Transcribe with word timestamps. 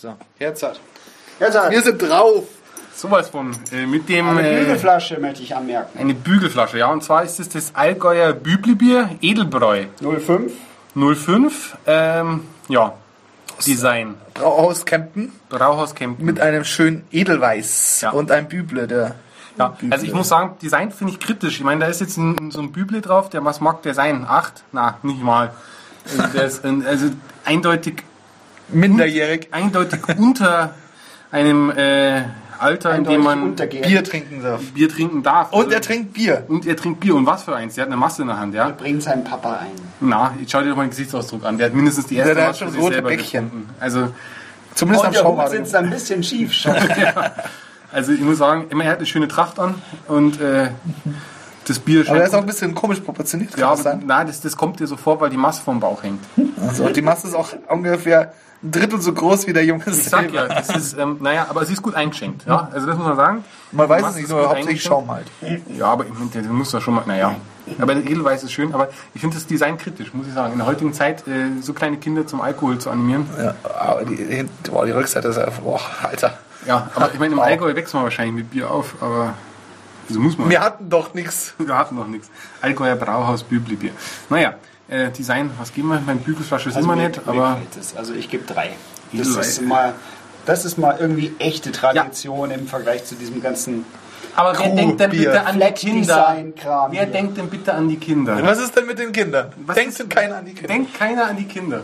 So. 0.00 0.16
Jetzt 0.38 0.62
hat 0.62 0.80
Wir 1.70 1.82
sind 1.82 2.00
drauf. 2.00 2.44
Sowas 2.94 3.28
von. 3.28 3.54
Äh, 3.72 3.86
mit 3.86 4.08
dem. 4.08 4.28
eine 4.28 4.48
Äh, 4.48 4.60
Bügelflasche 4.60 5.18
möchte 5.18 5.42
ich 5.42 5.54
anmerken. 5.54 5.98
eine 5.98 6.14
Bügelflasche, 6.14 6.78
ja. 6.78 6.86
Und 6.90 7.02
zwar 7.04 7.22
ist 7.22 7.38
es 7.40 7.48
das 7.48 7.74
Allgäuer 7.74 8.32
Büblibier 8.32 9.10
Edelbräu 9.20 9.84
05. 10.00 10.52
05. 10.94 11.76
Ähm, 11.86 12.44
ja. 12.68 12.94
Design. 13.66 14.14
Brauhaus 14.32 14.86
Kempten 14.86 15.32
Brauhaus 15.50 15.94
Kempten. 15.94 16.24
mit 16.24 16.40
einem 16.40 16.64
schönen 16.64 17.04
Edelweiß 17.12 18.00
Ja. 18.00 18.10
und 18.12 18.30
einem 18.30 18.48
Büble. 18.48 18.86
Der 18.86 19.14
Ja, 19.58 19.76
also 19.90 20.06
ich 20.06 20.14
muss 20.14 20.28
sagen, 20.28 20.56
Design 20.62 20.90
finde 20.92 21.12
ich 21.12 21.20
kritisch. 21.20 21.58
Ich 21.58 21.64
meine, 21.64 21.80
da 21.80 21.86
ist 21.90 22.00
jetzt 22.00 22.16
ein, 22.16 22.50
so 22.50 22.60
ein 22.60 22.72
Büble 22.72 23.02
drauf, 23.02 23.28
der 23.28 23.44
was 23.44 23.60
mag 23.60 23.82
der 23.82 23.92
sein? 23.92 24.24
Acht? 24.26 24.62
Na, 24.72 24.96
nicht 25.02 25.22
mal. 25.22 25.52
Also 26.10 26.22
Der 26.34 26.44
ist 26.46 26.64
ein, 26.64 26.86
also 26.86 27.10
eindeutig, 27.44 28.02
minderjährig 28.72 29.48
eindeutig 29.52 30.00
unter 30.18 30.74
einem 31.30 31.70
äh, 31.70 32.22
Alter, 32.58 32.94
in 32.94 33.04
dem 33.04 33.22
man 33.22 33.42
untergehen. 33.42 33.86
Bier 33.86 34.04
trinken 34.04 34.42
darf. 34.42 34.60
Bier 34.72 34.88
trinken 34.90 35.22
darf. 35.22 35.50
Und 35.52 35.64
Also- 35.64 35.74
er 35.76 35.80
trinkt 35.80 36.12
Bier. 36.12 36.44
und 36.48 36.66
er 36.66 36.76
trinkt 36.76 37.00
Bier. 37.00 37.14
Und 37.14 37.24
was 37.26 37.44
für 37.44 37.56
eins? 37.56 37.74
Der 37.76 37.82
hat 37.82 37.88
eine 37.88 37.96
Masse 37.96 38.20
in 38.22 38.28
der 38.28 38.38
Hand, 38.38 38.54
ja? 38.54 38.68
Bringt 38.68 39.02
seinen 39.02 39.24
Papa 39.24 39.60
ein. 39.60 39.68
Na, 40.00 40.34
jetzt 40.38 40.52
schau 40.52 40.60
dir 40.60 40.68
doch 40.70 40.76
mal 40.76 40.82
den 40.84 40.90
Gesichtsausdruck 40.90 41.44
an. 41.46 41.56
Der 41.56 41.68
hat 41.68 41.74
mindestens 41.74 42.06
die 42.08 42.16
erste 42.16 42.34
Der 42.34 42.44
hat 42.44 42.50
Masse 42.50 42.64
schon 42.64 42.72
sich 42.72 42.82
rote 42.82 43.02
Bäckchen. 43.02 43.44
gefunden. 43.46 43.70
Also, 43.80 44.08
Zumindest 44.74 45.04
am 45.04 45.08
Und 45.08 45.14
der 45.16 45.22
Hut 45.24 45.28
Schaumarkt. 45.30 45.50
sitzt 45.52 45.74
ein 45.74 45.90
bisschen 45.90 46.22
schief. 46.22 46.52
Schau. 46.52 46.72
also 47.92 48.12
ich 48.12 48.20
muss 48.20 48.38
sagen, 48.38 48.66
immer 48.70 48.84
er 48.84 48.90
hat 48.92 48.98
eine 48.98 49.06
schöne 49.06 49.26
Tracht 49.28 49.58
an 49.58 49.74
und 50.06 50.40
äh, 50.40 50.68
das 51.66 51.78
Bier 51.78 52.04
Aber 52.08 52.18
er 52.18 52.26
ist 52.26 52.34
auch 52.34 52.40
ein 52.40 52.46
bisschen 52.46 52.74
komisch 52.74 53.00
proportioniert, 53.00 53.52
kann 53.52 53.60
Ja, 53.60 53.70
das 53.70 53.80
aber, 53.80 53.90
sein? 53.98 54.02
nein, 54.06 54.26
das, 54.26 54.40
das 54.40 54.56
kommt 54.56 54.80
dir 54.80 54.86
so 54.86 54.96
vor, 54.96 55.20
weil 55.20 55.30
die 55.30 55.36
Masse 55.36 55.62
vom 55.62 55.78
Bauch 55.80 56.02
hängt. 56.02 56.20
Also, 56.66 56.88
die 56.88 57.02
Masse 57.02 57.28
ist 57.28 57.34
auch 57.34 57.50
ungefähr 57.68 58.32
ein 58.62 58.70
Drittel 58.70 59.00
so 59.00 59.12
groß 59.12 59.46
wie 59.46 59.52
der 59.52 59.64
Junge 59.64 59.84
Ich 59.86 60.04
sag 60.04 60.32
ja, 60.32 60.46
das 60.46 60.68
ist, 60.76 60.98
ähm, 60.98 61.16
naja, 61.20 61.46
aber 61.48 61.64
sie 61.64 61.72
ist 61.72 61.82
gut 61.82 61.94
eingeschenkt. 61.94 62.44
Ja, 62.46 62.68
also 62.72 62.86
das 62.86 62.96
muss 62.96 63.06
man 63.06 63.16
sagen. 63.16 63.44
Man 63.72 63.88
weiß 63.88 64.04
es 64.08 64.16
nicht, 64.16 64.28
nur 64.28 64.48
hauptsächlich. 64.48 64.82
Schaum 64.82 65.10
halt. 65.10 65.26
Ja, 65.76 65.86
aber 65.86 66.04
ich 66.04 66.12
meine, 66.12 66.30
der 66.30 66.42
muss 66.42 66.70
da 66.70 66.80
schon 66.80 66.94
mal, 66.94 67.04
naja. 67.06 67.36
Aber 67.80 67.94
der 67.94 68.04
Edelweiß 68.04 68.42
ist 68.42 68.52
schön, 68.52 68.74
aber 68.74 68.88
ich 69.14 69.20
finde 69.20 69.36
das 69.36 69.46
Design 69.46 69.78
kritisch, 69.78 70.12
muss 70.12 70.26
ich 70.26 70.34
sagen. 70.34 70.52
In 70.52 70.58
der 70.58 70.66
heutigen 70.66 70.92
Zeit, 70.92 71.26
äh, 71.28 71.60
so 71.62 71.72
kleine 71.72 71.96
Kinder 71.98 72.26
zum 72.26 72.40
Alkohol 72.40 72.78
zu 72.78 72.90
animieren. 72.90 73.26
Ja, 73.38 73.54
aber 73.78 74.04
die, 74.04 74.44
boah, 74.70 74.84
die 74.84 74.92
Rückseite 74.92 75.28
ist 75.28 75.38
einfach, 75.38 75.62
boah, 75.62 75.80
Alter. 76.02 76.36
Ja, 76.66 76.90
aber 76.94 77.10
ich 77.12 77.18
meine, 77.18 77.32
im. 77.34 77.40
Allgäu 77.40 77.74
wächst 77.74 77.94
man 77.94 78.02
wahrscheinlich 78.02 78.34
mit 78.34 78.50
Bier 78.50 78.70
auf, 78.70 78.94
aber 79.00 79.34
so 80.10 80.20
muss 80.20 80.36
man. 80.38 80.50
Wir 80.50 80.60
hatten 80.60 80.88
doch 80.90 81.14
nichts. 81.14 81.54
Wir 81.58 81.76
hatten 81.76 81.96
noch 81.96 82.06
nichts. 82.06 82.28
Allgäuer 82.60 82.96
Brauhaus 82.96 83.42
Büblibier. 83.42 83.92
Naja, 84.28 84.54
äh, 84.88 85.10
Design, 85.10 85.50
was 85.58 85.72
geben 85.72 85.88
wir? 85.88 86.00
Meine 86.00 86.20
Bügelflasche 86.20 86.68
ist 86.70 86.76
immer 86.76 86.96
mir- 86.96 87.08
nicht, 87.08 87.24
mir 87.26 87.32
aber. 87.32 87.58
Also 87.96 88.14
ich 88.14 88.28
gebe 88.28 88.44
drei. 88.44 88.70
Das 89.12 89.28
ist, 89.28 89.62
mal, 89.62 89.94
das 90.46 90.64
ist 90.64 90.78
mal 90.78 90.96
irgendwie 91.00 91.34
echte 91.38 91.72
Tradition 91.72 92.50
im 92.50 92.66
Vergleich 92.68 93.04
zu 93.04 93.14
diesem 93.16 93.42
ganzen 93.42 93.84
Aber 94.36 94.56
wer 94.58 94.68
denkt 94.68 95.00
denn 95.00 95.10
bitte 95.10 95.44
an 95.44 95.58
die 95.60 95.72
Kinder? 95.72 96.36
Wer 96.90 97.02
hier. 97.02 97.06
denkt 97.06 97.36
denn 97.38 97.48
bitte 97.50 97.74
an 97.74 97.88
die 97.88 97.96
Kinder? 97.96 98.38
Was 98.44 98.60
ist 98.60 98.76
denn 98.76 98.86
mit 98.86 98.98
den 98.98 99.10
Kindern? 99.12 99.52
Was 99.66 99.76
Denkt 99.76 99.98
denn 99.98 100.08
keiner 100.08 100.36
an 100.36 100.44
die 100.44 100.52
Kinder? 100.54 100.68
Denkt 100.68 100.94
keiner 100.94 101.26
an 101.26 101.36
die 101.36 101.44
Kinder. 101.44 101.82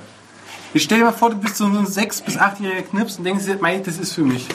Ich 0.76 0.82
stell 0.82 0.98
dir 0.98 1.04
mal 1.04 1.12
vor, 1.12 1.30
du 1.30 1.38
bist 1.38 1.56
so 1.56 1.64
ein 1.64 1.86
sechs- 1.86 2.20
bis 2.20 2.36
achtjähriger 2.36 2.82
Knips 2.82 3.16
und 3.16 3.24
denkst 3.24 3.46
dir, 3.46 3.56
mei, 3.58 3.78
das 3.78 3.96
ist 3.96 4.12
für 4.12 4.20
mich. 4.20 4.46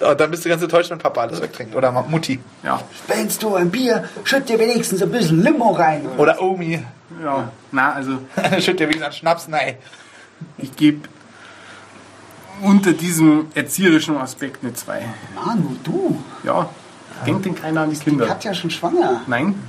Oh, 0.00 0.14
dann 0.14 0.30
bist 0.30 0.44
du 0.44 0.48
ganz 0.48 0.62
enttäuscht, 0.62 0.90
wenn 0.90 0.98
Papa 0.98 1.22
alles 1.22 1.42
wegtrinkt. 1.42 1.74
Oder 1.74 1.90
Mutti. 1.90 2.38
Ja. 2.62 2.80
Wennst 3.08 3.42
du 3.42 3.56
ein 3.56 3.68
Bier, 3.68 4.08
schütt 4.22 4.48
dir 4.48 4.60
wenigstens 4.60 5.02
ein 5.02 5.10
bisschen 5.10 5.42
Limo 5.42 5.72
rein. 5.72 6.06
Oder 6.18 6.40
Omi. 6.40 6.80
ja. 7.20 7.50
Na, 7.72 7.92
also 7.94 8.18
Schütt 8.60 8.78
dir 8.78 8.88
wie 8.88 8.92
gesagt 8.92 9.16
Schnaps, 9.16 9.48
nein. 9.48 9.74
ich 10.56 10.76
gebe 10.76 11.08
unter 12.62 12.92
diesem 12.92 13.48
erzieherischen 13.54 14.16
Aspekt 14.18 14.62
eine 14.62 14.72
2. 14.72 15.02
Manu, 15.34 15.76
du. 15.82 16.22
Ja. 16.44 16.68
Denkt 17.26 17.44
denn 17.44 17.56
keiner 17.56 17.80
an 17.80 17.90
die 17.90 17.96
Kinder? 17.98 18.24
Katja 18.26 18.54
schon 18.54 18.70
schwanger. 18.70 19.22
Nein? 19.26 19.60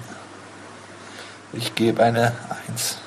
Ich 1.54 1.74
gebe 1.74 2.04
eine 2.04 2.34
1. 2.70 3.00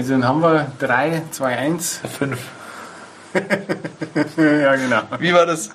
Also 0.00 0.12
dann 0.12 0.26
haben 0.26 0.40
wir 0.40 0.72
3, 0.78 1.24
2, 1.30 1.58
1. 1.58 2.00
5. 2.18 2.38
Ja, 4.38 4.76
genau. 4.76 5.02
Wie 5.18 5.34
war 5.34 5.44
das? 5.44 5.68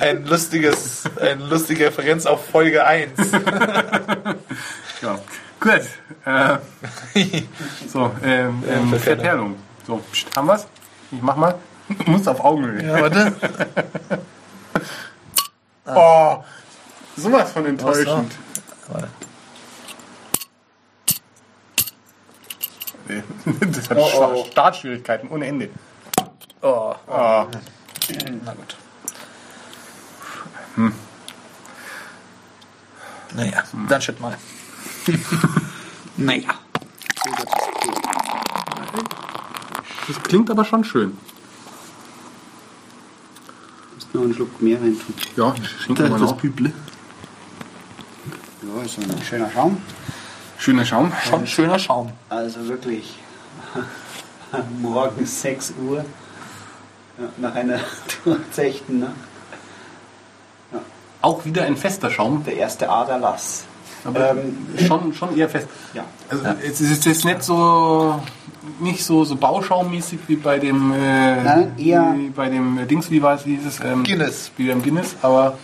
Ein 0.00 0.26
lustiges, 0.26 1.04
eine 1.18 1.46
lustige 1.46 1.86
Referenz 1.86 2.26
auf 2.26 2.46
Folge 2.50 2.84
1. 2.84 3.10
Ja. 5.00 5.18
Gut. 5.58 5.80
Äh, 6.26 6.58
so, 7.88 8.12
ähm, 8.22 8.62
ähm, 8.68 9.00
Verperlung. 9.00 9.56
So, 9.86 10.02
pst, 10.12 10.36
haben 10.36 10.46
wir's? 10.46 10.66
Ich 11.10 11.22
mach 11.22 11.36
mal. 11.36 11.54
Du 12.04 12.10
musst 12.10 12.28
auf 12.28 12.38
Augenhöhe. 12.44 12.84
Ja, 12.84 13.00
warte. 13.00 13.32
Oh, 15.86 16.44
sowas 17.16 17.50
von 17.50 17.64
enttäuschend. 17.64 18.32
Warte. 18.88 19.08
Nee, 23.08 23.22
Das 23.72 23.90
hat 23.90 23.98
Oh, 23.98 24.08
oh. 24.14 24.46
Startschwierigkeiten 24.50 25.28
ohne 25.30 25.46
Ende. 25.46 25.70
Oh, 26.62 26.94
Oh. 27.06 27.46
na 28.44 28.54
gut. 28.54 28.76
Naja, 33.34 33.62
dann 33.88 34.02
schütt 34.02 34.20
mal. 34.20 34.36
Naja. 36.18 36.50
Das 40.06 40.22
klingt 40.24 40.50
aber 40.50 40.64
schon 40.64 40.84
schön. 40.84 41.16
Musst 43.94 44.14
noch 44.14 44.22
einen 44.22 44.34
Schluck 44.34 44.60
mehr 44.60 44.78
rein 44.78 44.94
tun. 44.98 45.14
Ja, 45.36 45.54
schenken 45.84 46.10
wir 46.10 46.18
noch. 46.18 46.36
Büble. 46.36 46.72
Ja, 48.62 48.82
ist 48.82 48.98
ein 48.98 49.22
schöner 49.22 49.50
Schaum. 49.50 49.80
Schöner 50.62 50.84
Schaum. 50.84 51.12
Schon 51.28 51.44
schöner 51.48 51.78
Schaum. 51.80 52.12
Also 52.28 52.68
wirklich 52.68 53.18
morgens 54.80 55.42
6 55.42 55.74
Uhr 55.84 55.98
ja, 57.18 57.24
nach 57.38 57.54
einer 57.56 57.80
durchzechten 58.24 59.00
Nacht. 59.00 59.12
Auch 61.20 61.44
wieder 61.44 61.64
ein 61.64 61.76
fester 61.76 62.10
Schaum. 62.10 62.44
Der 62.44 62.56
erste 62.56 62.88
Aderlass. 62.88 63.64
Aber 64.04 64.30
Ähm, 64.30 64.56
schon, 64.86 65.12
schon 65.14 65.36
eher 65.36 65.48
fest. 65.48 65.66
ja. 65.94 66.04
Also 66.28 66.44
es 66.64 66.80
ist 66.80 67.04
jetzt 67.06 67.24
nicht 67.24 67.42
so 67.42 68.20
nicht 68.80 69.04
so, 69.04 69.24
so 69.24 69.34
bauschaummäßig 69.34 70.20
wie 70.28 70.36
bei 70.36 70.58
dem 70.60 70.92
äh, 70.92 71.42
Nein, 71.42 71.72
eher- 71.76 72.14
wie 72.16 72.28
bei 72.30 72.48
dem 72.48 72.86
Dings, 72.86 73.10
wie 73.10 73.20
war 73.20 73.34
es 73.34 73.42
dieses 73.42 73.80
ähm, 73.80 74.04
Guinness. 74.04 74.52
Wie 74.56 74.68
beim 74.68 74.80
Guinness, 74.82 75.16
aber 75.22 75.58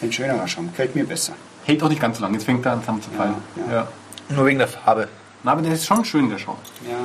Ein 0.00 0.12
schönerer 0.12 0.46
Schaum. 0.46 0.68
Gefällt 0.68 0.94
mir 0.94 1.04
besser. 1.06 1.32
hält 1.64 1.82
auch 1.82 1.88
nicht 1.88 2.00
ganz 2.00 2.18
so 2.18 2.22
lang. 2.24 2.32
Jetzt 2.34 2.44
fängt 2.44 2.64
er 2.66 2.72
an 2.74 2.80
zusammenzufallen. 2.80 3.34
Ja, 3.56 3.62
Ja, 3.66 3.72
ja. 3.80 3.88
Nur 4.34 4.46
wegen 4.46 4.58
der 4.58 4.68
Farbe. 4.68 5.08
Na, 5.42 5.52
aber 5.52 5.62
der 5.62 5.72
ist 5.72 5.86
schon 5.86 6.04
schön, 6.04 6.30
der 6.30 6.38
Schaum. 6.38 6.56
Ja. 6.88 6.96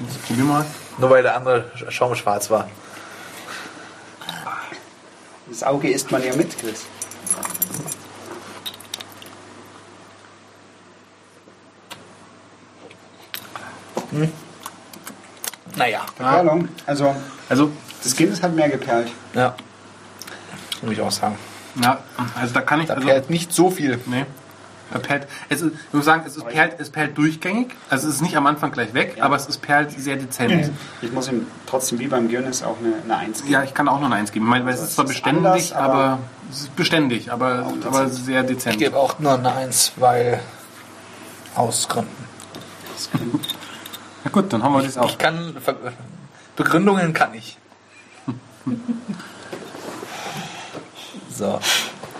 Jetzt 0.00 0.26
probier 0.26 0.44
mal. 0.44 0.64
Nur 0.98 1.10
weil 1.10 1.22
der 1.22 1.36
andere 1.36 1.70
Schaum 1.88 2.14
schwarz 2.14 2.50
war. 2.50 2.68
Das 5.48 5.62
Auge 5.62 5.90
isst 5.90 6.10
man 6.10 6.22
ja 6.24 6.34
mit, 6.34 6.58
Chris. 6.58 6.86
Naja. 15.76 16.06
Perlung. 16.16 16.68
Also, 16.86 17.14
Also, 17.48 17.70
das 18.02 18.14
Kind 18.14 18.40
hat 18.42 18.54
mehr 18.54 18.68
geperlt. 18.68 19.10
Ja. 19.34 19.54
Muss 20.82 20.92
ich 20.92 21.00
auch 21.00 21.10
sagen. 21.10 21.36
ja, 21.82 21.98
also 22.34 22.54
da 22.54 22.60
kann 22.60 22.80
ich 22.80 22.86
Da 22.88 22.94
also 22.94 23.06
perlt 23.06 23.30
nicht 23.30 23.52
so 23.52 23.70
viel. 23.70 23.98
Nee. 24.06 24.26
Er 24.92 25.00
perlt, 25.00 25.26
es 25.48 25.62
ist, 25.62 25.72
ich 25.88 25.92
muss 25.94 26.04
sagen, 26.04 26.22
es 26.26 26.36
ist 26.36 26.46
perlt, 26.46 26.78
es 26.78 26.90
perlt 26.90 27.16
durchgängig. 27.18 27.74
Also 27.90 28.06
es 28.08 28.16
ist 28.16 28.20
nicht 28.20 28.36
am 28.36 28.46
Anfang 28.46 28.70
gleich 28.70 28.92
weg, 28.94 29.16
aber 29.20 29.34
es 29.36 29.46
ist 29.46 29.62
perlt 29.62 29.90
sehr 29.98 30.16
dezent. 30.16 30.70
Ich 31.00 31.10
muss 31.10 31.28
ihm 31.28 31.46
trotzdem 31.66 31.98
wie 31.98 32.06
beim 32.06 32.28
Guinness 32.28 32.62
auch 32.62 32.76
eine, 32.78 32.94
eine 33.02 33.16
1 33.16 33.40
geben. 33.42 33.52
Ja, 33.52 33.62
ich 33.64 33.72
kann 33.74 33.88
auch 33.88 33.98
noch 33.98 34.06
eine 34.06 34.16
Eins 34.16 34.30
geben. 34.30 34.44
Ich 34.44 34.50
meine, 34.50 34.66
weil 34.66 34.74
es 34.74 34.80
Also 34.80 34.88
ist 34.90 34.94
zwar 34.96 35.04
es 35.06 35.10
ist 35.10 35.16
beständig, 35.16 35.46
anders, 35.46 35.72
aber, 35.72 35.94
aber- 35.94 36.18
es 36.50 36.60
ist 36.60 36.76
beständig, 36.76 37.32
aber, 37.32 37.72
aber 37.84 38.08
sehr 38.08 38.42
dezent. 38.44 38.74
Ich 38.76 38.80
gebe 38.82 38.96
auch 38.96 39.18
nur 39.18 39.34
eine 39.34 39.52
1, 39.52 39.92
weil 39.96 40.40
aus 41.54 41.88
Gründen. 41.88 42.24
Na 44.24 44.30
gut, 44.30 44.52
dann 44.52 44.62
haben 44.62 44.74
wir 44.74 44.82
das 44.82 44.96
auch. 44.98 45.08
Ich 45.10 45.18
kann 45.18 45.56
Begründungen 46.56 47.12
kann 47.12 47.34
ich. 47.34 47.56
So, 51.36 51.58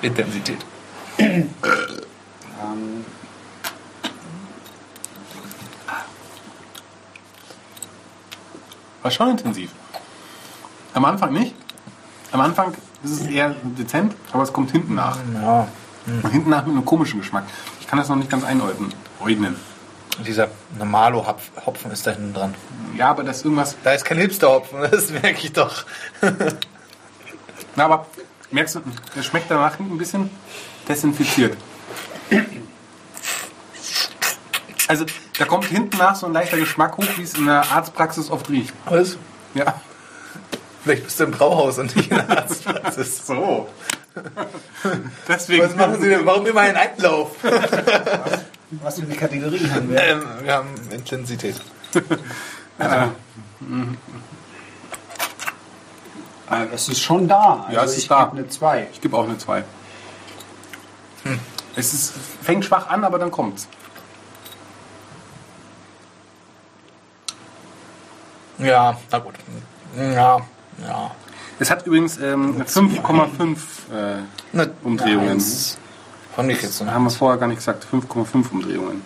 Intensität. 0.03 0.59
War 9.05 9.11
schon 9.11 9.29
intensiv. 9.29 9.71
Am 10.95 11.05
Anfang 11.05 11.35
nicht. 11.35 11.55
Am 12.33 12.41
Anfang 12.41 12.73
ist 13.03 13.11
es 13.11 13.27
eher 13.27 13.55
dezent, 13.62 14.15
aber 14.33 14.45
es 14.45 14.53
kommt 14.53 14.71
hinten 14.71 14.95
nach. 14.95 15.19
Ja. 15.35 15.69
Und 16.06 16.31
hinten 16.31 16.49
nach 16.49 16.65
mit 16.65 16.75
einem 16.75 16.87
komischen 16.87 17.21
Geschmack. 17.21 17.45
Ich 17.83 17.87
kann 17.87 17.99
das 17.99 18.09
noch 18.09 18.17
nicht 18.17 18.31
ganz 18.31 18.45
einordnen. 18.45 18.95
Ordnen. 19.21 19.56
Dieser 20.27 20.49
normalo 20.79 21.27
Hopfen 21.67 21.91
ist 21.91 22.06
da 22.06 22.12
hinten 22.12 22.33
dran. 22.33 22.55
Ja, 22.97 23.11
aber 23.11 23.25
das 23.25 23.39
ist 23.39 23.45
irgendwas. 23.45 23.77
Da 23.85 23.93
ist 23.93 24.06
kein 24.06 24.17
Hipster-Hopfen, 24.17 24.79
das 24.91 25.11
merke 25.11 25.39
ich 25.43 25.53
doch. 25.53 25.85
Na, 27.77 27.85
aber 27.85 28.06
merkst 28.53 28.77
du, 28.77 28.81
der 29.15 29.23
schmeckt 29.23 29.51
danach 29.51 29.79
ein 29.79 29.99
bisschen 29.99 30.31
desinfiziert. 30.89 31.59
Also, 34.94 35.06
da 35.41 35.44
kommt 35.44 35.64
hinten 35.64 35.96
nach 35.96 36.14
so 36.14 36.26
ein 36.26 36.32
leichter 36.32 36.56
Geschmack 36.56 36.96
hoch, 36.99 37.05
wie 37.17 37.23
es 37.23 37.35
in 37.35 37.46
der 37.46 37.69
Arztpraxis 37.73 38.31
oft 38.31 38.49
riecht. 38.49 38.73
Was? 38.85 39.17
Ja. 39.55 39.81
Vielleicht 40.85 41.02
bist 41.02 41.19
du 41.19 41.25
im 41.25 41.32
Brauhaus 41.32 41.79
und 41.79 41.96
nicht 41.96 42.12
in 42.12 42.17
der 42.17 42.31
Arztpraxis. 42.31 43.26
So. 43.26 43.69
Deswegen. 45.29 45.64
Was 45.64 45.75
machen 45.75 46.00
Sie 46.00 46.08
denn? 46.08 46.25
Warum 46.25 46.46
immer 46.46 46.61
ein 46.61 46.76
Einlauf? 46.76 47.32
Was 48.70 48.94
für 49.00 49.02
eine 49.02 49.17
Kategorie 49.17 49.69
haben 49.69 49.91
wir? 49.91 50.00
Ähm, 50.00 50.23
wir 50.44 50.52
haben 50.55 50.69
Intensität. 50.91 51.56
Ah, 52.79 53.08
Es 56.73 56.88
ist 56.88 57.00
schon 57.00 57.26
da. 57.26 57.64
Also 57.67 57.73
Ja, 57.76 57.85
es 57.85 57.91
ist 57.93 57.99
ich 57.99 58.08
da. 58.08 58.25
gebe 58.26 58.37
eine 58.38 58.49
2. 58.49 58.87
Ich 58.93 59.00
gebe 59.00 59.17
auch 59.17 59.25
eine 59.25 59.38
2. 59.38 59.64
Es 61.75 61.93
ist, 61.94 62.12
fängt 62.43 62.64
schwach 62.67 62.88
an, 62.88 63.02
aber 63.02 63.19
dann 63.19 63.31
kommt's. 63.32 63.67
Ja, 68.65 68.97
na 69.11 69.19
gut. 69.19 69.35
Ja, 69.97 70.41
ja. 70.87 71.11
Es 71.59 71.71
hat 71.71 71.87
übrigens 71.87 72.19
ähm, 72.19 72.63
5,5 72.63 73.57
äh, 73.93 74.23
Ne, 74.53 74.71
Umdrehungen. 74.83 75.29
eins. 75.29 75.79
Von 76.35 76.47
mir 76.47 76.55
jetzt. 76.55 76.81
Ne? 76.83 76.93
haben 76.93 77.05
wir 77.05 77.09
es 77.09 77.17
vorher 77.17 77.39
gar 77.39 77.47
nicht 77.47 77.59
gesagt. 77.59 77.87
5,5 77.93 78.51
Umdrehungen. 78.51 79.03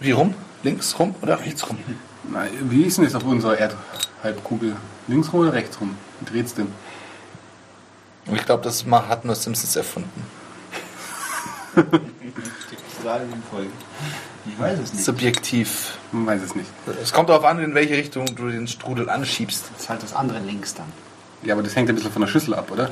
Wie 0.00 0.10
rum? 0.10 0.34
Links 0.62 0.98
rum 0.98 1.14
oder 1.22 1.38
rechts 1.40 1.68
rum? 1.68 1.78
Na, 2.30 2.44
wie 2.62 2.82
ist 2.82 2.98
denn 2.98 3.04
das 3.04 3.14
auf 3.14 3.24
unserer 3.24 3.56
Erdhalbkugel? 3.58 4.76
Links 5.08 5.32
rum 5.32 5.40
oder 5.40 5.52
rechts 5.52 5.80
rum? 5.80 5.96
Wie 6.20 6.30
dreht's 6.30 6.54
denn? 6.54 6.72
Ich 8.32 8.44
glaube, 8.44 8.62
das 8.62 8.84
mal 8.86 9.06
hat 9.08 9.24
nur 9.24 9.34
Simpsons 9.34 9.76
erfunden. 9.76 10.26
Ich 14.46 14.58
weiß 14.58 14.78
es 14.78 14.92
nicht. 14.92 15.04
Subjektiv. 15.04 15.98
Man 16.12 16.26
weiß 16.26 16.42
es 16.42 16.54
nicht. 16.54 16.68
Es 17.02 17.12
kommt 17.12 17.28
darauf 17.30 17.44
an, 17.44 17.58
in 17.60 17.74
welche 17.74 17.94
Richtung 17.94 18.26
du 18.36 18.48
den 18.48 18.68
Strudel 18.68 19.08
anschiebst. 19.08 19.64
Das 19.72 19.82
ist 19.84 19.88
halt 19.88 20.02
das 20.02 20.14
andere 20.14 20.38
links 20.40 20.74
dann. 20.74 20.86
Ja, 21.42 21.54
aber 21.54 21.62
das 21.62 21.74
hängt 21.76 21.88
ein 21.88 21.94
bisschen 21.94 22.12
von 22.12 22.22
der 22.22 22.28
Schüssel 22.28 22.54
ab, 22.54 22.70
oder? 22.70 22.90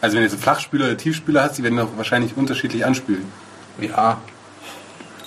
Also 0.00 0.14
wenn 0.14 0.20
du 0.22 0.26
jetzt 0.26 0.32
einen 0.34 0.42
Flachspüler 0.42 0.86
oder 0.86 0.96
Tiefspüler 0.96 1.42
hast, 1.44 1.58
die 1.58 1.62
werden 1.64 1.76
doch 1.76 1.88
wahrscheinlich 1.96 2.36
unterschiedlich 2.36 2.84
anspülen. 2.86 3.24
Ja. 3.80 4.18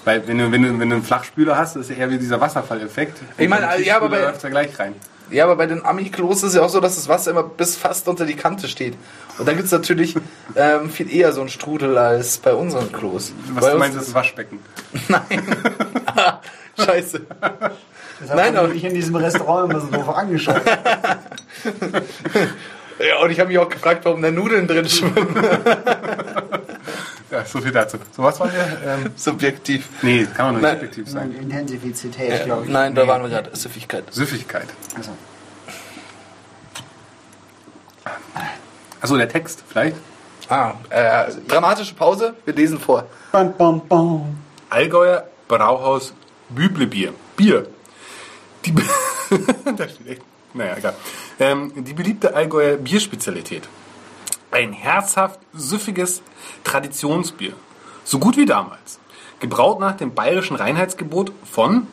Weil 0.05 0.27
wenn 0.27 0.37
du, 0.37 0.51
wenn 0.51 0.63
du, 0.63 0.79
wenn 0.79 0.89
du 0.89 0.95
einen 0.95 1.03
Flachspüler 1.03 1.57
hast, 1.57 1.75
ist 1.75 1.89
ja 1.89 1.95
eher 1.97 2.09
wie 2.09 2.17
dieser 2.17 2.39
Wasserfalleffekt. 2.41 3.19
Ich 3.37 3.47
meine, 3.49 3.81
ja, 3.83 3.97
aber 3.97 4.09
bei- 4.09 4.21
läuft's 4.21 4.43
ja 4.43 4.49
gleich 4.49 4.77
rein. 4.79 4.95
Ja, 5.31 5.45
aber 5.45 5.55
bei 5.55 5.65
den 5.65 5.83
Ami-Klos 5.85 6.37
ist 6.37 6.43
es 6.49 6.55
ja 6.55 6.61
auch 6.61 6.69
so, 6.69 6.79
dass 6.81 6.95
das 6.95 7.07
Wasser 7.07 7.31
immer 7.31 7.43
bis 7.43 7.75
fast 7.77 8.07
unter 8.07 8.25
die 8.25 8.35
Kante 8.35 8.67
steht. 8.67 8.95
Und 9.37 9.47
da 9.47 9.53
gibt 9.53 9.65
es 9.65 9.71
natürlich 9.71 10.15
ähm, 10.55 10.89
viel 10.89 11.09
eher 11.13 11.31
so 11.31 11.41
einen 11.41 11.49
Strudel 11.49 11.97
als 11.97 12.37
bei 12.37 12.53
unseren 12.53 12.91
Klos. 12.91 13.31
Was 13.53 13.65
bei 13.65 13.71
du 13.71 13.77
meinst, 13.77 13.97
ist 13.97 14.07
das 14.09 14.13
Waschbecken. 14.13 14.59
Nein. 15.07 15.23
Ah, 16.05 16.39
Scheiße. 16.83 17.21
Das 17.39 18.29
Nein, 18.35 18.55
aber- 18.57 18.67
habe 18.67 18.75
ich 18.75 18.83
in 18.83 18.93
diesem 18.93 19.15
Restaurant 19.15 19.71
immer 19.71 19.79
so 19.81 19.87
doof 19.87 20.09
angeschaut. 20.09 20.61
Ja, 22.99 23.17
und 23.23 23.31
ich 23.31 23.39
habe 23.39 23.49
mich 23.49 23.57
auch 23.57 23.69
gefragt, 23.69 24.05
warum 24.05 24.21
da 24.21 24.29
Nudeln 24.29 24.67
drin 24.67 24.87
schwimmen. 24.87 25.35
Ja, 27.31 27.45
so 27.45 27.61
viel 27.61 27.71
dazu. 27.71 27.97
So, 28.15 28.23
was 28.23 28.39
war 28.39 28.51
wir? 28.51 28.77
Ähm, 28.85 29.11
Subjektiv. 29.15 29.87
nee, 30.01 30.25
kann 30.25 30.47
auch 30.47 30.51
nur 30.51 30.61
Nein. 30.61 30.73
subjektiv 30.73 31.09
sein. 31.09 31.33
Intensivität, 31.33 32.43
glaube 32.43 32.65
ich. 32.65 32.69
Nein, 32.71 32.93
da 32.93 33.07
waren 33.07 33.21
wir 33.23 33.29
gerade. 33.29 33.55
Süffigkeit. 33.55 34.03
Süffigkeit. 34.11 34.67
Also, 34.95 35.11
Achso, 38.99 39.17
der 39.17 39.29
Text 39.29 39.63
vielleicht. 39.67 39.95
Ah, 40.49 40.73
äh, 40.89 41.31
dramatische 41.47 41.95
Pause. 41.95 42.35
Wir 42.45 42.53
lesen 42.53 42.79
vor. 42.79 43.05
bam, 43.31 43.53
bam, 43.57 43.87
bam. 43.87 44.37
Allgäuer 44.69 45.27
Brauhaus 45.47 46.13
Büblebier. 46.49 47.13
Bier. 47.37 47.67
Die, 48.65 48.73
da 49.77 49.87
steht 49.89 50.07
echt, 50.07 50.21
naja, 50.53 50.75
egal. 50.77 50.93
Ähm, 51.39 51.71
die 51.75 51.93
beliebte 51.93 52.35
Allgäuer 52.35 52.77
Bierspezialität. 52.77 53.63
Ein 54.51 54.73
herzhaft 54.73 55.39
süffiges 55.53 56.21
Traditionsbier. 56.63 57.53
So 58.03 58.19
gut 58.19 58.37
wie 58.37 58.45
damals. 58.45 58.99
Gebraut 59.39 59.79
nach 59.79 59.95
dem 59.95 60.13
bayerischen 60.13 60.55
Reinheitsgebot 60.55 61.31
von, 61.49 61.87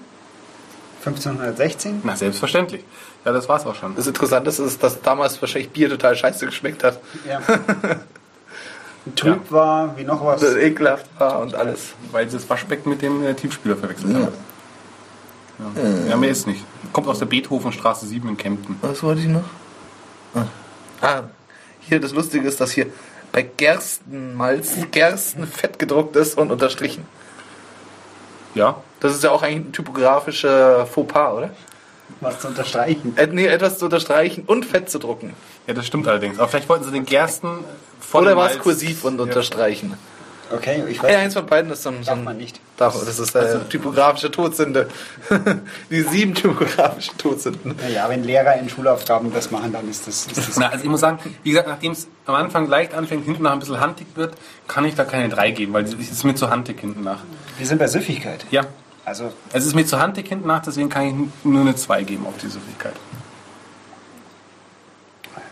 1516? 1.04 2.00
na 2.04 2.16
selbstverständlich. 2.16 2.84
Ja, 3.24 3.32
das 3.32 3.48
war's 3.48 3.64
auch 3.66 3.74
schon. 3.74 3.94
Das 3.94 4.06
Interessante 4.06 4.50
ist, 4.50 4.82
dass 4.82 5.00
damals 5.00 5.40
wahrscheinlich 5.40 5.70
Bier 5.70 5.88
total 5.88 6.16
scheiße 6.16 6.46
geschmeckt 6.46 6.84
hat. 6.84 7.00
Ja. 7.26 7.40
Trüb 9.16 9.50
war, 9.50 9.96
wie 9.96 10.04
noch 10.04 10.24
was. 10.24 10.40
Das 10.40 10.56
ekelhaft 10.56 11.06
war 11.18 11.40
und 11.40 11.54
alles. 11.54 11.94
Weil 12.10 12.28
sie 12.28 12.36
das 12.36 12.50
Waschbecken 12.50 12.90
mit 12.90 13.00
dem 13.00 13.24
äh, 13.24 13.34
Tiefspüler 13.34 13.76
verwechselt 13.76 14.14
haben. 14.14 14.28
Ja. 15.74 16.10
ja, 16.10 16.16
mehr 16.16 16.30
ist 16.30 16.46
nicht. 16.46 16.64
Kommt 16.92 17.08
aus 17.08 17.18
der 17.18 17.26
Beethovenstraße 17.26 18.06
7 18.06 18.28
in 18.28 18.36
Kempten. 18.36 18.76
Was 18.82 19.02
wollte 19.02 19.22
ich 19.22 19.28
noch? 19.28 19.44
Ah. 21.00 21.22
Hier 21.88 22.00
das 22.00 22.12
Lustige 22.12 22.46
ist, 22.46 22.60
dass 22.60 22.72
hier 22.72 22.86
bei 23.32 23.42
Gerstenmalz 23.42 24.74
Gerstenfett 24.90 25.78
gedruckt 25.78 26.16
ist 26.16 26.38
und 26.38 26.50
unterstrichen. 26.50 27.06
Ja, 28.54 28.82
Das 29.00 29.14
ist 29.14 29.22
ja 29.22 29.30
auch 29.30 29.42
eigentlich 29.42 29.68
ein 29.68 29.72
typografischer 29.72 30.86
Fauxpas, 30.86 31.32
oder? 31.34 31.50
Was 32.20 32.40
zu 32.40 32.48
unterstreichen. 32.48 33.16
Äh, 33.16 33.26
nee, 33.28 33.46
etwas 33.46 33.78
zu 33.78 33.84
unterstreichen 33.84 34.44
und 34.46 34.64
fett 34.64 34.90
zu 34.90 34.98
drucken. 34.98 35.34
Ja, 35.66 35.74
das 35.74 35.86
stimmt 35.86 36.08
allerdings. 36.08 36.38
Aber 36.38 36.48
vielleicht 36.48 36.68
wollten 36.68 36.84
sie 36.84 36.90
den 36.90 37.04
Gersten 37.04 37.64
von 38.00 38.24
Oder 38.24 38.36
war 38.36 38.50
es 38.50 38.58
kursiv 38.58 39.04
und 39.04 39.18
Ja. 39.18 39.24
Okay, 40.50 40.82
ich 40.88 41.02
weiß 41.02 41.12
Ja, 41.12 41.18
eins 41.18 41.34
von 41.34 41.44
beiden 41.46 41.70
ist 41.70 41.82
so 41.82 41.90
ein. 41.90 42.02
So 42.02 42.06
Darf 42.06 42.18
ein 42.18 42.24
man 42.24 42.36
nicht. 42.38 42.60
Darf, 42.76 42.94
das 43.04 43.18
ist 43.18 43.34
äh, 43.34 43.58
typografische 43.68 44.30
Todsünde. 44.30 44.88
Die 45.90 46.02
sieben 46.02 46.34
typografischen 46.34 47.18
Todsünden. 47.18 47.74
Naja, 47.80 48.08
wenn 48.08 48.24
Lehrer 48.24 48.56
in 48.56 48.68
Schulaufgaben 48.68 49.32
das 49.32 49.50
machen, 49.50 49.72
dann 49.72 49.88
ist 49.90 50.06
das. 50.06 50.26
Ist 50.26 50.36
das 50.48 50.56
Na, 50.56 50.68
also 50.68 50.84
ich 50.84 50.90
muss 50.90 51.00
sagen, 51.00 51.18
wie 51.42 51.50
gesagt, 51.50 51.68
nachdem 51.68 51.92
es 51.92 52.08
am 52.24 52.34
Anfang 52.34 52.66
leicht 52.66 52.94
anfängt, 52.94 53.26
hinten 53.26 53.42
nach 53.42 53.52
ein 53.52 53.58
bisschen 53.58 53.80
handig 53.80 54.06
wird, 54.14 54.34
kann 54.66 54.84
ich 54.84 54.94
da 54.94 55.04
keine 55.04 55.28
3 55.28 55.50
geben, 55.50 55.72
weil 55.74 55.84
es 55.84 55.94
ist 55.94 56.24
mir 56.24 56.34
zu 56.34 56.48
handig 56.48 56.80
hinten 56.80 57.02
nach. 57.02 57.20
wir 57.58 57.66
sind 57.66 57.78
bei 57.78 57.86
Süffigkeit. 57.86 58.46
Ja, 58.50 58.62
Also, 59.04 59.32
es 59.52 59.66
ist 59.66 59.74
mir 59.74 59.84
zu 59.86 59.98
handig 59.98 60.28
hinten 60.28 60.46
nach, 60.46 60.62
deswegen 60.62 60.88
kann 60.88 61.06
ich 61.06 61.44
nur 61.44 61.60
eine 61.60 61.76
2 61.76 62.04
geben 62.04 62.26
auf 62.26 62.38
die 62.38 62.48
Süffigkeit. 62.48 62.94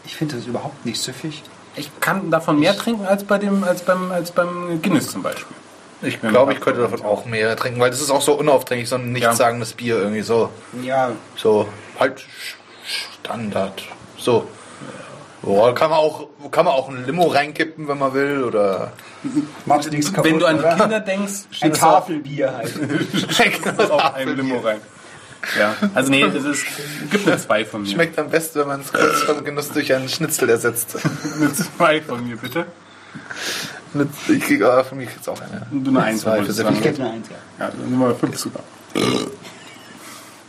ich 0.06 0.16
finde 0.16 0.36
das 0.36 0.46
überhaupt 0.46 0.86
nicht 0.86 1.00
süffig. 1.00 1.42
Ich 1.76 1.90
kann 2.00 2.30
davon 2.30 2.58
mehr 2.58 2.76
trinken 2.76 3.06
als, 3.06 3.24
bei 3.24 3.38
dem, 3.38 3.62
als, 3.64 3.82
beim, 3.82 4.10
als 4.10 4.30
beim 4.30 4.80
Guinness 4.82 5.08
zum 5.10 5.22
Beispiel. 5.22 5.56
Ich 6.02 6.20
glaube, 6.20 6.52
ich 6.52 6.60
könnte 6.60 6.82
davon 6.82 7.02
auch 7.02 7.24
mehr 7.24 7.56
trinken, 7.56 7.80
weil 7.80 7.90
das 7.90 8.00
ist 8.00 8.10
auch 8.10 8.20
so 8.20 8.34
unaufdringlich, 8.34 8.88
so 8.88 8.96
ein 8.96 9.12
nichtssagendes 9.12 9.72
Bier 9.72 9.98
irgendwie 9.98 10.22
so. 10.22 10.50
Ja, 10.82 11.12
So, 11.36 11.68
halt 11.98 12.24
Standard. 13.22 13.82
So. 14.18 14.46
Boah, 15.42 15.74
kann 15.74 15.90
man 15.90 15.98
auch, 16.00 16.28
kann 16.50 16.64
man 16.64 16.74
auch 16.74 16.88
ein 16.88 17.06
Limo 17.06 17.26
reinkippen, 17.26 17.86
wenn 17.88 17.98
man 17.98 18.12
will, 18.14 18.42
oder. 18.44 18.92
macht 19.66 19.90
nichts 19.90 20.12
kaputt. 20.12 20.30
Wenn 20.30 20.38
du 20.38 20.46
an 20.46 20.58
die? 20.58 20.80
Kinder 20.80 21.00
denkst, 21.00 21.32
Ein 21.32 21.54
steht 21.54 21.72
es 21.74 21.82
auch 21.82 22.00
Tafelbier 22.00 22.56
halt. 22.56 23.90
auf 23.90 24.14
ein 24.14 24.36
Limo 24.36 24.58
rein. 24.58 24.80
Ja, 25.58 25.74
also 25.94 26.10
nee, 26.10 26.28
das 26.28 26.44
ist, 26.44 26.64
gibt 27.10 27.26
eine 27.26 27.38
2 27.38 27.64
von 27.64 27.82
mir. 27.82 27.88
Schmeckt 27.88 28.18
am 28.18 28.30
besten, 28.30 28.60
wenn 28.60 28.68
man 28.68 28.80
es 28.80 28.92
kurz 28.92 29.22
vor 29.22 29.34
dem 29.34 29.44
Genuss 29.44 29.70
durch 29.70 29.92
einen 29.92 30.08
Schnitzel 30.08 30.48
ersetzt. 30.48 30.96
eine 31.36 31.52
2 31.52 32.02
von 32.02 32.26
mir, 32.26 32.36
bitte. 32.36 32.66
Ich 34.28 34.40
kriege 34.40 34.70
aber 34.70 34.84
von 34.84 34.98
mir 34.98 35.04
jetzt 35.04 35.28
auch 35.28 35.40
eine. 35.40 35.66
Du 35.70 35.90
eine 35.90 36.02
1 36.02 36.20
Zwei 36.22 36.42
für. 36.42 36.50
Ich 36.50 36.82
gebe 36.82 37.02
eine 37.02 37.10
Eins, 37.10 37.28
ja. 37.28 37.36
Ja, 37.64 37.70
dann 37.70 37.88
sind 37.88 37.98
wir 37.98 38.14
5 38.14 38.38
sogar. 38.38 38.62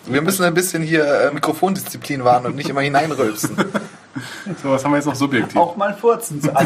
Wir 0.06 0.22
müssen 0.22 0.44
ein 0.46 0.54
bisschen 0.54 0.84
hier 0.84 1.06
äh, 1.06 1.34
Mikrofondisziplin 1.34 2.24
wahren 2.24 2.46
und 2.46 2.56
nicht 2.56 2.70
immer 2.70 2.82
hineinrülpsen. 2.82 3.58
So, 4.64 4.72
was 4.72 4.84
haben 4.84 4.92
wir 4.94 4.98
jetzt 4.98 5.06
noch 5.06 5.14
subjektiv? 5.14 5.56
Auch 5.58 5.76
mal 5.76 5.94
furzen 5.94 6.42
zu 6.42 6.50
Das 6.52 6.66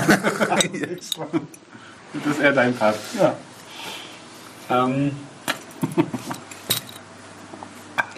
ist 2.26 2.40
eher 2.42 2.54
dein 2.54 2.74
Part. 2.74 2.96
Ja. 3.20 3.36
Ähm. 4.70 5.12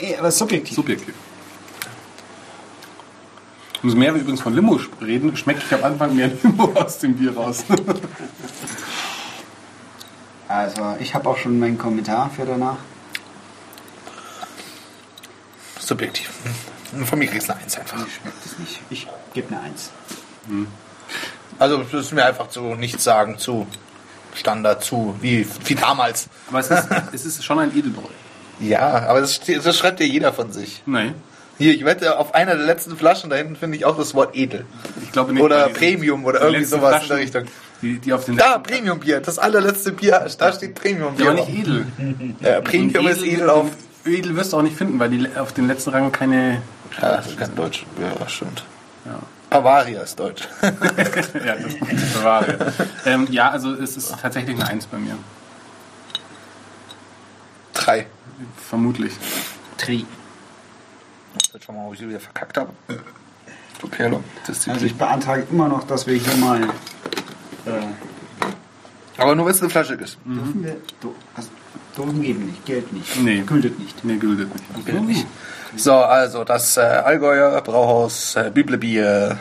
Ey, 0.03 0.17
aber 0.17 0.31
subjektiv. 0.31 0.75
Subjektiv. 0.75 1.13
Umso 3.81 3.95
mehr 3.95 4.13
wir 4.13 4.21
übrigens 4.21 4.41
von 4.41 4.53
Limo 4.53 4.77
reden, 5.01 5.35
schmeckt 5.37 5.63
ich 5.63 5.73
am 5.73 5.83
Anfang 5.83 6.13
mehr 6.13 6.27
Limo 6.43 6.73
aus 6.73 6.99
dem 6.99 7.15
Bier 7.15 7.35
raus. 7.35 7.63
Also, 10.45 10.97
ich 10.99 11.15
habe 11.15 11.27
auch 11.29 11.37
schon 11.37 11.57
meinen 11.57 11.79
Kommentar 11.79 12.29
für 12.29 12.45
danach. 12.45 12.77
Subjektiv. 15.79 16.29
Von 17.05 17.17
mir 17.17 17.27
kriegst 17.27 17.47
du 17.47 17.53
eine 17.53 17.63
Eins 17.63 17.75
einfach. 17.75 17.97
Mir 17.97 18.05
schmeckt 18.05 18.45
es 18.45 18.59
nicht. 18.59 18.79
Ich 18.91 19.07
gebe 19.33 19.47
eine 19.47 19.61
Eins. 19.61 19.89
Also, 21.57 21.77
das 21.77 21.93
ist 21.93 22.11
mir 22.11 22.25
einfach 22.25 22.49
zu 22.49 22.75
nichts 22.75 23.03
sagen, 23.03 23.39
zu. 23.39 23.65
Standard 24.35 24.83
zu, 24.83 25.15
wie, 25.21 25.47
wie 25.65 25.75
damals. 25.75 26.27
Aber 26.49 26.59
es 26.59 26.69
ist, 26.69 26.87
es 27.13 27.25
ist 27.25 27.43
schon 27.43 27.57
ein 27.57 27.75
Edelbräu. 27.75 28.09
Ja, 28.59 29.07
aber 29.07 29.21
das, 29.21 29.39
das 29.39 29.77
schreibt 29.77 29.99
ja 29.99 30.05
jeder 30.05 30.33
von 30.33 30.51
sich. 30.51 30.81
Nein. 30.85 31.15
Hier, 31.57 31.73
ich 31.73 31.85
wette, 31.85 32.17
auf 32.17 32.33
einer 32.33 32.55
der 32.55 32.65
letzten 32.65 32.97
Flaschen 32.97 33.29
da 33.29 33.35
hinten 33.35 33.55
finde 33.55 33.77
ich 33.77 33.85
auch 33.85 33.95
das 33.97 34.15
Wort 34.15 34.35
edel. 34.35 34.65
Ich 35.03 35.11
glaube 35.11 35.33
nicht. 35.33 35.43
Oder 35.43 35.69
Premium 35.69 36.25
oder 36.25 36.41
irgendwie 36.41 36.63
sowas 36.63 36.83
in 36.83 36.91
der 36.91 36.99
Flaschen, 37.01 37.15
Richtung. 37.15 37.43
Die, 37.81 37.99
die 37.99 38.13
auf 38.13 38.25
den 38.25 38.37
Da, 38.37 38.57
Premium-Bier, 38.57 39.19
das 39.19 39.37
allerletzte 39.37 39.91
Bier, 39.91 40.25
da 40.37 40.53
steht 40.53 40.75
Premium-Bier. 40.75 41.25
Ja, 41.25 41.31
aber 41.31 41.45
nicht 41.45 41.59
edel. 41.59 41.85
Ja, 42.39 42.61
Premium 42.61 43.05
Und 43.05 43.11
ist 43.11 43.23
edel 43.23 43.49
auf. 43.49 43.69
Edel 44.05 44.35
wirst 44.35 44.53
du 44.53 44.57
auch 44.57 44.61
nicht 44.61 44.75
finden, 44.75 44.99
weil 44.99 45.09
die 45.09 45.27
auf 45.37 45.53
den 45.53 45.67
letzten 45.67 45.91
Rang 45.91 46.11
keine. 46.11 46.61
Ja, 47.01 47.17
das 47.17 47.27
ist 47.27 47.37
kein 47.37 47.55
Deutsch. 47.55 47.85
Ja, 48.01 48.27
stimmt. 48.27 48.63
Ja. 49.05 49.19
Bavaria 49.49 50.01
ist 50.01 50.19
Deutsch. 50.19 50.47
ja, 50.63 51.55
das 51.55 51.73
ist 51.75 52.23
wahr. 52.23 52.45
ähm, 53.05 53.27
ja, 53.29 53.51
also 53.51 53.73
es 53.73 53.95
ist 53.95 54.15
tatsächlich 54.21 54.55
eine 54.55 54.67
Eins 54.67 54.87
bei 54.87 54.97
mir. 54.97 55.15
Drei. 57.73 58.07
Vermutlich. 58.57 59.13
Tri. 59.77 60.05
Jetzt 61.53 61.65
schon 61.65 61.75
mal, 61.75 61.87
ob 61.87 61.93
ich 61.93 62.01
wieder 62.07 62.19
verkackt 62.19 62.57
habe. 62.57 62.71
Du 63.79 63.87
Perlo. 63.87 64.23
Also 64.47 64.85
ich 64.85 64.95
beantrage 64.95 65.45
immer 65.51 65.67
noch, 65.67 65.85
dass 65.85 66.07
wir 66.07 66.15
hier 66.15 66.35
mal. 66.37 66.63
Äh, 66.63 67.71
Aber 69.17 69.35
nur 69.35 69.45
wenn 69.45 69.53
es 69.53 69.61
eine 69.61 69.69
Flasche 69.69 69.95
ist. 69.95 70.17
dürfen 70.25 70.63
wir. 70.63 70.77
Do, 71.01 71.15
also, 71.35 71.49
Dosen 71.95 72.21
geben 72.21 72.45
nicht, 72.47 72.65
Geld 72.65 72.91
nicht. 72.93 73.19
Nee. 73.21 73.41
Gültet 73.41 73.77
nicht. 73.79 74.03
Nee, 74.03 74.17
gültet 74.17 74.49
nicht. 75.05 75.25
So, 75.75 75.93
also 75.93 76.43
das 76.43 76.77
äh, 76.77 76.81
Allgäuer 76.81 77.61
Brauhaus 77.61 78.35
äh, 78.35 78.51
Biblebier 78.53 79.39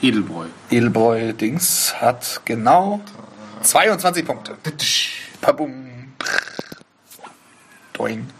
Edelbräu. 0.00 0.46
Edelbräu-Dings 0.70 1.94
hat 2.00 2.40
genau 2.44 3.00
22 3.62 4.24
Punkte. 4.24 4.56
Pabum. 5.40 5.99
point. 8.00 8.39